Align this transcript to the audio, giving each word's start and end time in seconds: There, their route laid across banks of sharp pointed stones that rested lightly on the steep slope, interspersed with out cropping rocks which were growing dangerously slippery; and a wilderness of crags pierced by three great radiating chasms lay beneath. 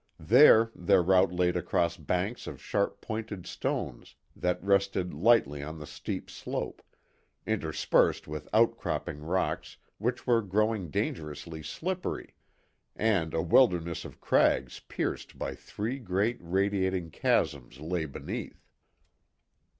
There, 0.19 0.71
their 0.73 1.03
route 1.03 1.31
laid 1.31 1.55
across 1.55 1.95
banks 1.95 2.47
of 2.47 2.59
sharp 2.59 3.01
pointed 3.01 3.45
stones 3.45 4.15
that 4.35 4.59
rested 4.63 5.13
lightly 5.13 5.61
on 5.61 5.77
the 5.77 5.85
steep 5.85 6.27
slope, 6.31 6.81
interspersed 7.45 8.27
with 8.27 8.49
out 8.51 8.77
cropping 8.79 9.19
rocks 9.19 9.77
which 9.99 10.25
were 10.25 10.41
growing 10.41 10.89
dangerously 10.89 11.61
slippery; 11.61 12.33
and 12.95 13.35
a 13.35 13.43
wilderness 13.43 14.03
of 14.03 14.19
crags 14.19 14.79
pierced 14.79 15.37
by 15.37 15.53
three 15.53 15.99
great 15.99 16.39
radiating 16.41 17.11
chasms 17.11 17.79
lay 17.79 18.05
beneath. 18.05 18.65